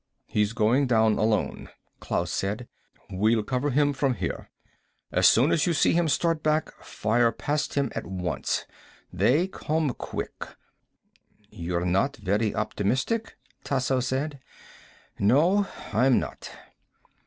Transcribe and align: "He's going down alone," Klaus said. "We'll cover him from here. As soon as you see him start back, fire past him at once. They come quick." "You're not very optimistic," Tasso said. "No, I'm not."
"He's 0.25 0.53
going 0.53 0.87
down 0.87 1.19
alone," 1.19 1.69
Klaus 1.99 2.31
said. 2.31 2.67
"We'll 3.11 3.43
cover 3.43 3.69
him 3.69 3.93
from 3.93 4.15
here. 4.15 4.49
As 5.11 5.27
soon 5.27 5.51
as 5.51 5.67
you 5.67 5.73
see 5.75 5.93
him 5.93 6.07
start 6.07 6.41
back, 6.41 6.73
fire 6.83 7.31
past 7.31 7.75
him 7.75 7.91
at 7.93 8.07
once. 8.07 8.65
They 9.13 9.47
come 9.47 9.93
quick." 9.93 10.47
"You're 11.51 11.85
not 11.85 12.17
very 12.17 12.55
optimistic," 12.55 13.37
Tasso 13.63 13.99
said. 13.99 14.39
"No, 15.19 15.67
I'm 15.93 16.17
not." 16.19 16.49